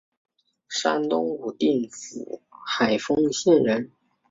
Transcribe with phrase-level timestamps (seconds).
[0.67, 3.91] 山东武定府海丰县人。